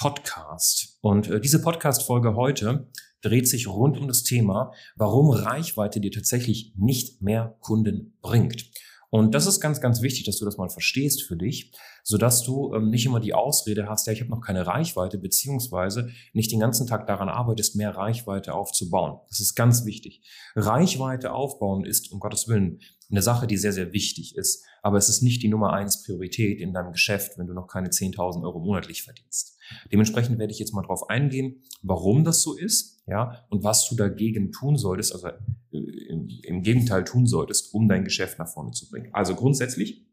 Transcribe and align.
Podcast. 0.00 0.96
Und 1.02 1.28
äh, 1.28 1.40
diese 1.42 1.60
Podcast-Folge 1.60 2.34
heute 2.34 2.88
dreht 3.20 3.46
sich 3.46 3.68
rund 3.68 3.98
um 3.98 4.08
das 4.08 4.22
Thema, 4.22 4.72
warum 4.96 5.28
Reichweite 5.28 6.00
dir 6.00 6.10
tatsächlich 6.10 6.72
nicht 6.74 7.20
mehr 7.20 7.58
Kunden 7.60 8.16
bringt. 8.22 8.70
Und 9.10 9.34
das 9.34 9.46
ist 9.46 9.60
ganz, 9.60 9.82
ganz 9.82 10.00
wichtig, 10.00 10.24
dass 10.24 10.38
du 10.38 10.46
das 10.46 10.56
mal 10.56 10.70
verstehst 10.70 11.24
für 11.24 11.36
dich, 11.36 11.72
sodass 12.02 12.42
du 12.44 12.72
ähm, 12.74 12.88
nicht 12.88 13.04
immer 13.04 13.20
die 13.20 13.34
Ausrede 13.34 13.88
hast, 13.90 14.06
ja, 14.06 14.14
ich 14.14 14.20
habe 14.22 14.30
noch 14.30 14.40
keine 14.40 14.66
Reichweite, 14.66 15.18
beziehungsweise 15.18 16.08
nicht 16.32 16.50
den 16.50 16.60
ganzen 16.60 16.86
Tag 16.86 17.06
daran 17.06 17.28
arbeitest, 17.28 17.76
mehr 17.76 17.94
Reichweite 17.94 18.54
aufzubauen. 18.54 19.20
Das 19.28 19.40
ist 19.40 19.54
ganz 19.54 19.84
wichtig. 19.84 20.22
Reichweite 20.56 21.32
aufbauen 21.32 21.84
ist, 21.84 22.10
um 22.10 22.20
Gottes 22.20 22.48
Willen, 22.48 22.80
eine 23.10 23.20
Sache, 23.20 23.46
die 23.46 23.58
sehr, 23.58 23.72
sehr 23.72 23.92
wichtig 23.92 24.36
ist. 24.36 24.64
Aber 24.82 24.96
es 24.96 25.10
ist 25.10 25.22
nicht 25.22 25.42
die 25.42 25.48
Nummer 25.48 25.74
eins 25.74 26.04
Priorität 26.04 26.58
in 26.58 26.72
deinem 26.72 26.92
Geschäft, 26.92 27.36
wenn 27.36 27.48
du 27.48 27.52
noch 27.52 27.66
keine 27.66 27.88
10.000 27.88 28.42
Euro 28.44 28.60
monatlich 28.60 29.02
verdienst. 29.02 29.58
Dementsprechend 29.92 30.38
werde 30.38 30.52
ich 30.52 30.58
jetzt 30.58 30.72
mal 30.72 30.82
drauf 30.82 31.08
eingehen, 31.08 31.62
warum 31.82 32.24
das 32.24 32.42
so 32.42 32.56
ist, 32.56 33.02
ja, 33.06 33.44
und 33.48 33.64
was 33.64 33.88
du 33.88 33.96
dagegen 33.96 34.52
tun 34.52 34.76
solltest, 34.76 35.12
also 35.14 35.28
im, 35.70 36.28
im 36.42 36.62
Gegenteil 36.62 37.04
tun 37.04 37.26
solltest, 37.26 37.74
um 37.74 37.88
dein 37.88 38.04
Geschäft 38.04 38.38
nach 38.38 38.48
vorne 38.48 38.72
zu 38.72 38.88
bringen. 38.88 39.10
Also 39.12 39.34
grundsätzlich, 39.34 40.06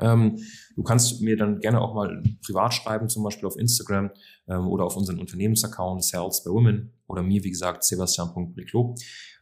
ähm, 0.00 0.38
du 0.74 0.82
kannst 0.82 1.22
mir 1.22 1.36
dann 1.36 1.60
gerne 1.60 1.80
auch 1.80 1.94
mal 1.94 2.22
privat 2.44 2.74
schreiben, 2.74 3.08
zum 3.08 3.22
Beispiel 3.22 3.46
auf 3.46 3.56
Instagram 3.56 4.10
ähm, 4.48 4.68
oder 4.68 4.84
auf 4.84 4.96
unseren 4.96 5.18
Unternehmensaccount 5.18 6.04
Sales 6.04 6.44
by 6.44 6.50
Women 6.50 6.92
oder 7.06 7.22
mir, 7.22 7.42
wie 7.44 7.50
gesagt, 7.50 7.84
sebastian.briclo, 7.84 8.94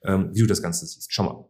ähm, 0.05 0.31
wie 0.33 0.41
du 0.41 0.47
das 0.47 0.63
Ganze 0.63 0.87
siehst. 0.87 1.13
Schau 1.13 1.25
mal. 1.25 1.45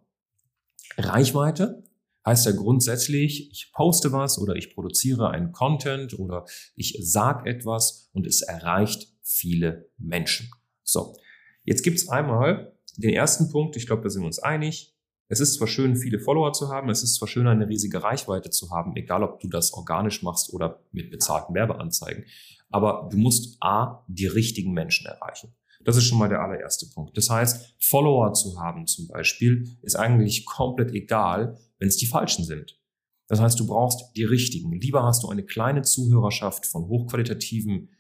Reichweite 0.96 1.82
heißt 2.26 2.46
ja 2.46 2.52
grundsätzlich, 2.52 3.50
ich 3.50 3.72
poste 3.72 4.12
was 4.12 4.38
oder 4.38 4.56
ich 4.56 4.74
produziere 4.74 5.30
einen 5.30 5.52
Content 5.52 6.18
oder 6.18 6.46
ich 6.74 6.96
sag 7.00 7.46
etwas 7.46 8.08
und 8.12 8.26
es 8.26 8.42
erreicht 8.42 9.08
viele 9.22 9.90
Menschen. 9.98 10.50
So, 10.82 11.16
jetzt 11.64 11.82
gibt's 11.82 12.08
einmal 12.08 12.76
den 12.96 13.10
ersten 13.10 13.50
Punkt, 13.50 13.76
ich 13.76 13.86
glaube, 13.86 14.02
da 14.02 14.10
sind 14.10 14.22
wir 14.22 14.26
uns 14.26 14.38
einig. 14.38 14.94
Es 15.28 15.40
ist 15.40 15.54
zwar 15.54 15.66
schön, 15.66 15.96
viele 15.96 16.18
Follower 16.18 16.52
zu 16.52 16.68
haben, 16.68 16.90
es 16.90 17.02
ist 17.02 17.14
zwar 17.14 17.28
schön, 17.28 17.46
eine 17.46 17.68
riesige 17.68 18.02
Reichweite 18.02 18.50
zu 18.50 18.70
haben, 18.70 18.94
egal 18.94 19.22
ob 19.22 19.40
du 19.40 19.48
das 19.48 19.72
organisch 19.72 20.22
machst 20.22 20.52
oder 20.52 20.84
mit 20.92 21.10
bezahlten 21.10 21.54
Werbeanzeigen, 21.54 22.26
aber 22.70 23.08
du 23.10 23.16
musst 23.16 23.56
A, 23.60 24.04
die 24.06 24.26
richtigen 24.26 24.72
Menschen 24.72 25.06
erreichen. 25.06 25.54
Das 25.84 25.96
ist 25.96 26.04
schon 26.04 26.18
mal 26.18 26.28
der 26.28 26.40
allererste 26.40 26.86
Punkt. 26.86 27.16
Das 27.16 27.30
heißt, 27.30 27.76
Follower 27.78 28.32
zu 28.32 28.58
haben 28.58 28.86
zum 28.86 29.08
Beispiel 29.08 29.68
ist 29.82 29.96
eigentlich 29.96 30.46
komplett 30.46 30.92
egal, 30.92 31.58
wenn 31.78 31.88
es 31.88 31.96
die 31.96 32.06
falschen 32.06 32.44
sind. 32.44 32.78
Das 33.26 33.40
heißt, 33.40 33.58
du 33.58 33.66
brauchst 33.66 34.16
die 34.16 34.24
richtigen. 34.24 34.72
Lieber 34.72 35.02
hast 35.02 35.22
du 35.22 35.28
eine 35.28 35.44
kleine 35.44 35.82
Zuhörerschaft 35.82 36.66
von 36.66 36.86
hochqualitativen 36.88 37.90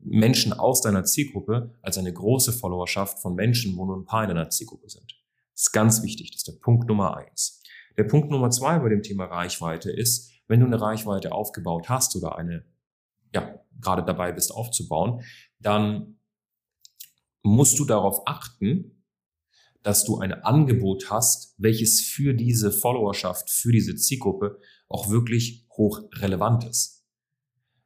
Menschen 0.00 0.52
aus 0.52 0.80
deiner 0.80 1.04
Zielgruppe 1.04 1.74
als 1.82 1.98
eine 1.98 2.12
große 2.12 2.52
Followerschaft 2.52 3.20
von 3.20 3.34
Menschen, 3.34 3.76
wo 3.76 3.84
nur 3.84 3.96
ein 3.96 4.04
paar 4.04 4.22
in 4.22 4.28
deiner 4.28 4.50
Zielgruppe 4.50 4.88
sind. 4.88 5.12
Das 5.52 5.62
ist 5.62 5.72
ganz 5.72 6.02
wichtig. 6.02 6.30
Das 6.32 6.38
ist 6.38 6.48
der 6.48 6.60
Punkt 6.60 6.88
Nummer 6.88 7.16
eins. 7.16 7.62
Der 7.96 8.04
Punkt 8.04 8.30
Nummer 8.30 8.50
zwei 8.50 8.78
bei 8.78 8.88
dem 8.88 9.02
Thema 9.02 9.26
Reichweite 9.26 9.90
ist, 9.90 10.32
wenn 10.48 10.60
du 10.60 10.66
eine 10.66 10.80
Reichweite 10.80 11.32
aufgebaut 11.32 11.88
hast 11.88 12.14
oder 12.16 12.36
eine, 12.36 12.64
ja, 13.32 13.60
gerade 13.80 14.04
dabei 14.04 14.32
bist 14.32 14.52
aufzubauen, 14.52 15.22
dann 15.60 16.15
musst 17.48 17.78
du 17.78 17.84
darauf 17.84 18.22
achten, 18.26 19.04
dass 19.82 20.04
du 20.04 20.18
ein 20.18 20.32
Angebot 20.32 21.10
hast, 21.10 21.54
welches 21.58 22.00
für 22.00 22.34
diese 22.34 22.72
Followerschaft, 22.72 23.50
für 23.50 23.70
diese 23.70 23.94
Zielgruppe 23.94 24.58
auch 24.88 25.10
wirklich 25.10 25.66
hoch 25.70 26.02
relevant 26.14 26.64
ist. 26.64 27.04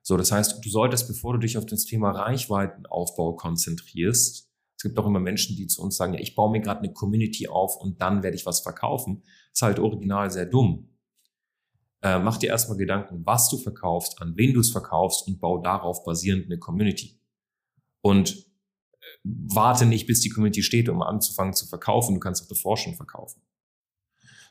So, 0.03 0.17
das 0.17 0.33
heißt, 0.33 0.65
du 0.65 0.71
solltest, 0.71 1.09
bevor 1.09 1.35
du 1.35 1.41
dich 1.41 1.59
auf 1.59 1.67
das 1.67 1.85
Thema 1.85 2.11
Reichweitenaufbau 2.11 3.35
konzentrierst, 3.35 4.49
es 4.77 4.83
gibt 4.83 4.99
auch 4.99 5.07
immer 5.07 5.21
Menschen, 5.21 5.57
die 5.57 5.67
zu 5.67 5.83
uns 5.83 5.97
sagen, 5.97 6.15
ja, 6.15 6.21
ich 6.21 6.35
baue 6.35 6.51
mir 6.51 6.61
gerade 6.61 6.81
eine 6.81 6.95
Community 6.95 7.49
auf 7.49 7.77
und 7.77 8.01
dann 8.01 8.23
werde 8.23 8.37
ich 8.37 8.47
was 8.47 8.61
verkaufen. 8.61 9.21
Das 9.23 9.57
ist 9.57 9.63
halt 9.63 9.79
original 9.79 10.31
sehr 10.31 10.47
dumm. 10.47 10.89
Äh, 12.03 12.19
mach 12.19 12.39
dir 12.39 12.49
erstmal 12.49 12.79
Gedanken, 12.79 13.27
was 13.27 13.51
du 13.51 13.59
verkaufst, 13.59 14.23
an 14.23 14.39
wen 14.39 14.55
du 14.55 14.61
es 14.61 14.71
verkaufst 14.71 15.29
und 15.29 15.39
bau 15.39 15.59
darauf 15.59 16.03
basierend 16.03 16.47
eine 16.47 16.59
Community. 16.59 17.21
Und 18.01 18.50
warte 19.25 19.87
nicht, 19.87 20.07
bis 20.07 20.21
die 20.21 20.31
Community 20.31 20.63
steht, 20.63 20.89
um 20.89 21.03
anzufangen 21.03 21.55
zu 21.55 21.67
verkaufen. 21.67 22.15
Du 22.15 22.21
kannst 22.21 22.43
auch 22.43 22.49
davor 22.49 22.77
schon 22.77 22.95
verkaufen. 22.95 23.43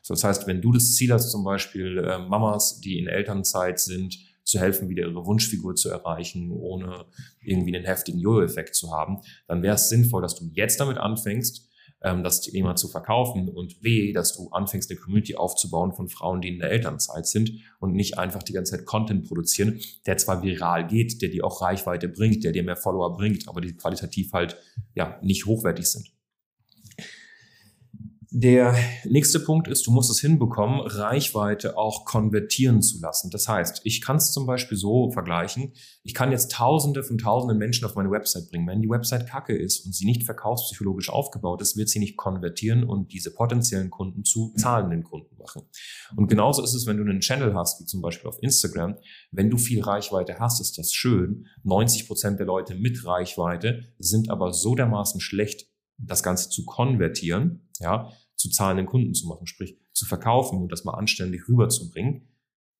So, 0.02 0.14
das 0.14 0.24
heißt, 0.24 0.46
wenn 0.46 0.62
du 0.62 0.72
das 0.72 0.94
Ziel 0.94 1.12
hast, 1.12 1.30
zum 1.30 1.44
Beispiel 1.44 1.98
äh, 1.98 2.18
Mamas, 2.18 2.80
die 2.80 2.98
in 2.98 3.06
Elternzeit 3.06 3.78
sind, 3.78 4.18
zu 4.44 4.58
helfen, 4.58 4.88
wieder 4.88 5.06
ihre 5.06 5.24
Wunschfigur 5.26 5.74
zu 5.74 5.90
erreichen, 5.90 6.50
ohne 6.50 7.06
irgendwie 7.42 7.76
einen 7.76 7.84
heftigen 7.84 8.18
Jojo-Effekt 8.18 8.74
zu 8.74 8.92
haben, 8.92 9.20
dann 9.46 9.62
wäre 9.62 9.76
es 9.76 9.88
sinnvoll, 9.88 10.22
dass 10.22 10.34
du 10.34 10.50
jetzt 10.52 10.80
damit 10.80 10.98
anfängst, 10.98 11.69
ähm, 12.02 12.22
das 12.22 12.40
Thema 12.40 12.76
zu 12.76 12.88
verkaufen 12.88 13.48
und 13.48 13.80
B, 13.80 14.12
dass 14.12 14.36
du 14.36 14.48
anfängst, 14.50 14.90
eine 14.90 14.98
Community 15.00 15.34
aufzubauen 15.34 15.92
von 15.92 16.08
Frauen, 16.08 16.40
die 16.40 16.48
in 16.48 16.58
der 16.58 16.70
Elternzeit 16.70 17.26
sind 17.26 17.52
und 17.78 17.94
nicht 17.94 18.18
einfach 18.18 18.42
die 18.42 18.52
ganze 18.52 18.76
Zeit 18.76 18.86
Content 18.86 19.26
produzieren, 19.28 19.80
der 20.06 20.16
zwar 20.16 20.42
viral 20.42 20.86
geht, 20.86 21.22
der 21.22 21.28
dir 21.28 21.44
auch 21.44 21.62
Reichweite 21.62 22.08
bringt, 22.08 22.44
der 22.44 22.52
dir 22.52 22.62
mehr 22.62 22.76
Follower 22.76 23.16
bringt, 23.16 23.48
aber 23.48 23.60
die 23.60 23.74
qualitativ 23.74 24.32
halt 24.32 24.56
ja 24.94 25.18
nicht 25.22 25.46
hochwertig 25.46 25.86
sind. 25.86 26.10
Der 28.32 28.76
nächste 29.06 29.40
Punkt 29.40 29.66
ist, 29.66 29.88
du 29.88 29.90
musst 29.90 30.08
es 30.08 30.20
hinbekommen, 30.20 30.82
Reichweite 30.82 31.76
auch 31.76 32.04
konvertieren 32.04 32.80
zu 32.80 33.00
lassen. 33.00 33.28
Das 33.32 33.48
heißt, 33.48 33.80
ich 33.82 34.00
kann 34.00 34.18
es 34.18 34.30
zum 34.30 34.46
Beispiel 34.46 34.78
so 34.78 35.10
vergleichen, 35.10 35.72
ich 36.04 36.14
kann 36.14 36.30
jetzt 36.30 36.52
Tausende 36.52 37.02
von 37.02 37.18
Tausenden 37.18 37.58
Menschen 37.58 37.86
auf 37.86 37.96
meine 37.96 38.12
Website 38.12 38.48
bringen. 38.48 38.68
Wenn 38.68 38.82
die 38.82 38.88
Website 38.88 39.26
kacke 39.26 39.56
ist 39.56 39.84
und 39.84 39.96
sie 39.96 40.04
nicht 40.04 40.22
verkaufspsychologisch 40.22 41.10
aufgebaut 41.10 41.60
ist, 41.60 41.76
wird 41.76 41.88
sie 41.88 41.98
nicht 41.98 42.16
konvertieren 42.16 42.84
und 42.84 43.12
diese 43.12 43.34
potenziellen 43.34 43.90
Kunden 43.90 44.22
zu 44.22 44.52
zahlenden 44.56 45.02
Kunden 45.02 45.36
machen. 45.36 45.62
Und 46.14 46.28
genauso 46.28 46.62
ist 46.62 46.74
es, 46.74 46.86
wenn 46.86 46.98
du 46.98 47.02
einen 47.02 47.18
Channel 47.18 47.56
hast, 47.56 47.80
wie 47.80 47.86
zum 47.86 48.00
Beispiel 48.00 48.28
auf 48.28 48.40
Instagram. 48.40 48.94
Wenn 49.32 49.50
du 49.50 49.58
viel 49.58 49.82
Reichweite 49.82 50.38
hast, 50.38 50.60
ist 50.60 50.78
das 50.78 50.92
schön. 50.92 51.46
90 51.64 52.06
Prozent 52.06 52.38
der 52.38 52.46
Leute 52.46 52.76
mit 52.76 53.04
Reichweite 53.04 53.88
sind 53.98 54.30
aber 54.30 54.52
so 54.52 54.76
dermaßen 54.76 55.20
schlecht 55.20 55.66
das 56.06 56.22
Ganze 56.22 56.50
zu 56.50 56.64
konvertieren, 56.64 57.68
ja, 57.78 58.10
zu 58.36 58.50
zahlenden 58.50 58.86
Kunden 58.86 59.14
zu 59.14 59.26
machen, 59.26 59.46
sprich 59.46 59.78
zu 59.92 60.06
verkaufen 60.06 60.60
und 60.62 60.72
das 60.72 60.84
mal 60.84 60.94
anständig 60.94 61.48
rüberzubringen. 61.48 62.28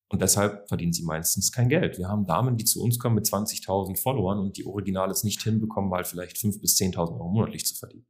Und 0.08 0.22
deshalb 0.22 0.66
verdienen 0.68 0.92
sie 0.92 1.04
meistens 1.04 1.52
kein 1.52 1.68
Geld. 1.68 1.98
Wir 1.98 2.08
haben 2.08 2.26
Damen, 2.26 2.56
die 2.56 2.64
zu 2.64 2.82
uns 2.82 2.98
kommen 2.98 3.14
mit 3.14 3.26
20.000 3.26 4.00
Followern 4.00 4.40
und 4.40 4.56
die 4.56 4.66
Originales 4.66 5.22
nicht 5.22 5.42
hinbekommen, 5.42 5.88
mal 5.88 6.04
vielleicht 6.04 6.36
5.000 6.36 6.60
bis 6.60 6.76
10.000 6.76 7.12
Euro 7.12 7.28
monatlich 7.28 7.64
zu 7.64 7.76
verdienen. 7.76 8.06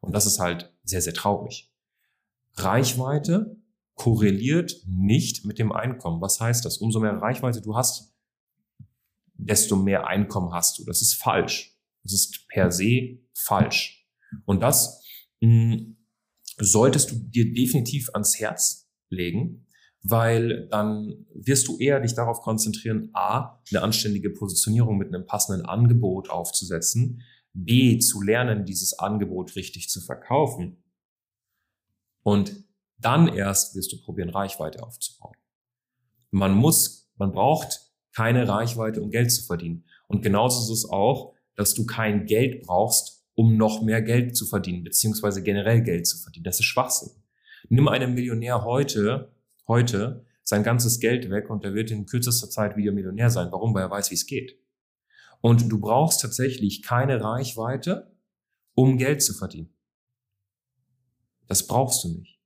Und 0.00 0.14
das 0.14 0.26
ist 0.26 0.38
halt 0.38 0.72
sehr, 0.84 1.02
sehr 1.02 1.12
traurig. 1.12 1.70
Reichweite 2.54 3.56
korreliert 3.94 4.80
nicht 4.86 5.44
mit 5.44 5.58
dem 5.58 5.72
Einkommen. 5.72 6.20
Was 6.20 6.40
heißt 6.40 6.64
das? 6.64 6.78
Umso 6.78 7.00
mehr 7.00 7.20
Reichweite 7.20 7.60
du 7.60 7.76
hast, 7.76 8.14
desto 9.34 9.76
mehr 9.76 10.06
Einkommen 10.06 10.52
hast 10.52 10.78
du. 10.78 10.84
Das 10.84 11.02
ist 11.02 11.14
falsch. 11.14 11.76
Das 12.02 12.12
ist 12.12 12.46
per 12.48 12.70
se 12.70 13.18
falsch. 13.34 14.03
Und 14.44 14.62
das 14.62 15.02
mh, 15.40 15.74
hm, 15.74 15.96
solltest 16.58 17.10
du 17.10 17.16
dir 17.16 17.52
definitiv 17.52 18.10
ans 18.12 18.38
Herz 18.38 18.88
legen, 19.10 19.66
weil 20.02 20.68
dann 20.68 21.26
wirst 21.34 21.66
du 21.68 21.78
eher 21.78 22.00
dich 22.00 22.14
darauf 22.14 22.40
konzentrieren, 22.40 23.10
a, 23.14 23.60
eine 23.70 23.82
anständige 23.82 24.30
Positionierung 24.30 24.98
mit 24.98 25.08
einem 25.08 25.26
passenden 25.26 25.64
Angebot 25.64 26.30
aufzusetzen, 26.30 27.22
b, 27.54 27.98
zu 27.98 28.20
lernen, 28.20 28.64
dieses 28.64 28.98
Angebot 28.98 29.56
richtig 29.56 29.88
zu 29.88 30.00
verkaufen 30.00 30.84
und 32.24 32.64
dann 32.98 33.28
erst 33.28 33.76
wirst 33.76 33.92
du 33.92 34.00
probieren, 34.00 34.30
Reichweite 34.30 34.82
aufzubauen. 34.82 35.36
Man 36.30 36.52
muss, 36.52 37.12
man 37.16 37.32
braucht 37.32 37.92
keine 38.14 38.48
Reichweite, 38.48 39.02
um 39.02 39.10
Geld 39.10 39.30
zu 39.30 39.44
verdienen. 39.44 39.84
Und 40.08 40.22
genauso 40.22 40.60
ist 40.60 40.84
es 40.84 40.90
auch, 40.90 41.34
dass 41.54 41.74
du 41.74 41.86
kein 41.86 42.26
Geld 42.26 42.62
brauchst, 42.62 43.23
um 43.34 43.56
noch 43.56 43.82
mehr 43.82 44.02
Geld 44.02 44.36
zu 44.36 44.46
verdienen, 44.46 44.84
beziehungsweise 44.84 45.42
generell 45.42 45.82
Geld 45.82 46.06
zu 46.06 46.18
verdienen. 46.18 46.44
Das 46.44 46.60
ist 46.60 46.66
Schwachsinn. 46.66 47.10
Nimm 47.68 47.88
einem 47.88 48.14
Millionär 48.14 48.64
heute, 48.64 49.32
heute 49.66 50.24
sein 50.42 50.62
ganzes 50.62 51.00
Geld 51.00 51.30
weg 51.30 51.50
und 51.50 51.64
er 51.64 51.74
wird 51.74 51.90
in 51.90 52.06
kürzester 52.06 52.50
Zeit 52.50 52.76
wieder 52.76 52.92
Millionär 52.92 53.30
sein. 53.30 53.48
Warum? 53.50 53.74
Weil 53.74 53.82
er 53.82 53.90
weiß, 53.90 54.10
wie 54.10 54.14
es 54.14 54.26
geht. 54.26 54.58
Und 55.40 55.70
du 55.70 55.80
brauchst 55.80 56.20
tatsächlich 56.20 56.82
keine 56.82 57.22
Reichweite, 57.22 58.14
um 58.74 58.98
Geld 58.98 59.22
zu 59.22 59.34
verdienen. 59.34 59.74
Das 61.46 61.66
brauchst 61.66 62.04
du 62.04 62.08
nicht. 62.08 62.40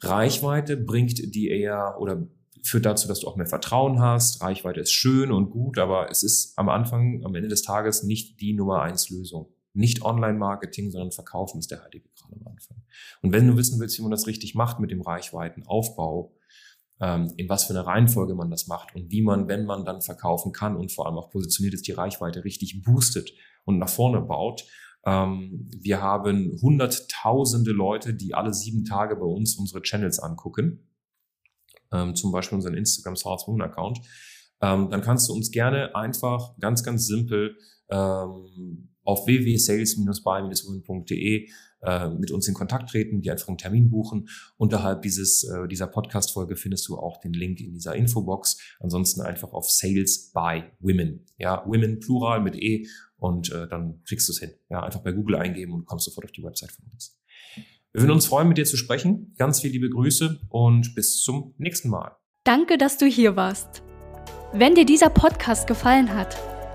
Reichweite 0.00 0.76
bringt 0.76 1.34
dir 1.34 1.50
eher 1.50 1.96
oder 2.00 2.26
führt 2.62 2.86
dazu, 2.86 3.08
dass 3.08 3.20
du 3.20 3.28
auch 3.28 3.36
mehr 3.36 3.46
Vertrauen 3.46 4.00
hast. 4.00 4.42
Reichweite 4.42 4.80
ist 4.80 4.92
schön 4.92 5.30
und 5.30 5.50
gut, 5.50 5.78
aber 5.78 6.10
es 6.10 6.22
ist 6.22 6.58
am 6.58 6.68
Anfang, 6.68 7.24
am 7.24 7.34
Ende 7.34 7.48
des 7.48 7.62
Tages 7.62 8.02
nicht 8.02 8.40
die 8.40 8.52
Nummer 8.52 8.82
eins 8.82 9.08
Lösung. 9.10 9.52
Nicht 9.76 10.02
Online-Marketing, 10.02 10.90
sondern 10.90 11.12
Verkaufen 11.12 11.58
ist 11.58 11.70
der 11.70 11.82
heilige 11.82 12.08
Kram 12.18 12.32
am 12.32 12.46
Anfang. 12.46 12.82
Und 13.20 13.32
wenn 13.32 13.46
du 13.46 13.56
wissen 13.56 13.78
willst, 13.78 13.98
wie 13.98 14.02
man 14.02 14.10
das 14.10 14.26
richtig 14.26 14.54
macht 14.54 14.80
mit 14.80 14.90
dem 14.90 15.02
Reichweitenaufbau, 15.02 16.34
ähm, 17.00 17.32
in 17.36 17.48
was 17.48 17.64
für 17.64 17.74
eine 17.74 17.86
Reihenfolge 17.86 18.34
man 18.34 18.50
das 18.50 18.68
macht 18.68 18.94
und 18.94 19.10
wie 19.10 19.20
man, 19.20 19.48
wenn 19.48 19.66
man 19.66 19.84
dann 19.84 20.00
verkaufen 20.00 20.52
kann 20.52 20.76
und 20.76 20.92
vor 20.92 21.06
allem 21.06 21.18
auch 21.18 21.30
positioniert 21.30 21.74
ist, 21.74 21.86
die 21.86 21.92
Reichweite 21.92 22.44
richtig 22.44 22.82
boostet 22.84 23.30
und 23.66 23.78
nach 23.78 23.90
vorne 23.90 24.22
baut. 24.22 24.64
Ähm, 25.04 25.68
wir 25.78 26.00
haben 26.00 26.58
hunderttausende 26.62 27.72
Leute, 27.72 28.14
die 28.14 28.32
alle 28.32 28.54
sieben 28.54 28.84
Tage 28.84 29.16
bei 29.16 29.26
uns 29.26 29.56
unsere 29.56 29.82
Channels 29.82 30.18
angucken, 30.18 30.88
ähm, 31.92 32.14
zum 32.14 32.32
Beispiel 32.32 32.56
unseren 32.56 32.74
Instagram 32.74 33.16
Sales 33.16 33.44
Account. 33.60 34.00
dann 34.58 35.02
kannst 35.02 35.28
du 35.28 35.34
uns 35.34 35.50
gerne 35.50 35.94
einfach 35.94 36.56
ganz, 36.58 36.82
ganz 36.82 37.06
simpel 37.06 37.58
auf 37.88 39.26
www.sales-by-women.de 39.26 41.48
äh, 41.82 42.08
mit 42.10 42.32
uns 42.32 42.48
in 42.48 42.54
Kontakt 42.54 42.90
treten, 42.90 43.20
die 43.20 43.30
einfach 43.30 43.48
einen 43.48 43.58
Termin 43.58 43.90
buchen. 43.90 44.28
Unterhalb 44.56 45.02
dieses, 45.02 45.44
äh, 45.44 45.68
dieser 45.68 45.86
Podcast-Folge 45.86 46.56
findest 46.56 46.88
du 46.88 46.96
auch 46.96 47.20
den 47.20 47.32
Link 47.32 47.60
in 47.60 47.72
dieser 47.72 47.94
Infobox. 47.94 48.58
Ansonsten 48.80 49.20
einfach 49.20 49.52
auf 49.52 49.70
Sales 49.70 50.32
by 50.32 50.64
Women. 50.80 51.26
Ja, 51.38 51.64
Women 51.66 52.00
Plural 52.00 52.40
mit 52.40 52.56
E 52.56 52.88
und 53.18 53.52
äh, 53.52 53.68
dann 53.68 54.02
kriegst 54.04 54.28
du 54.28 54.32
es 54.32 54.40
hin. 54.40 54.50
Ja, 54.68 54.82
einfach 54.82 55.00
bei 55.00 55.12
Google 55.12 55.36
eingeben 55.36 55.74
und 55.74 55.86
kommst 55.86 56.06
sofort 56.06 56.24
auf 56.24 56.32
die 56.32 56.42
Website 56.42 56.72
von 56.72 56.86
uns. 56.92 57.20
Wir 57.92 58.02
würden 58.02 58.12
uns 58.12 58.26
freuen, 58.26 58.48
mit 58.48 58.58
dir 58.58 58.66
zu 58.66 58.76
sprechen. 58.76 59.34
Ganz 59.38 59.60
viele 59.60 59.72
liebe 59.72 59.88
Grüße 59.88 60.40
und 60.48 60.94
bis 60.94 61.22
zum 61.22 61.54
nächsten 61.56 61.88
Mal. 61.88 62.16
Danke, 62.44 62.78
dass 62.78 62.98
du 62.98 63.06
hier 63.06 63.36
warst. 63.36 63.82
Wenn 64.52 64.74
dir 64.74 64.84
dieser 64.84 65.10
Podcast 65.10 65.66
gefallen 65.66 66.14
hat, 66.14 66.36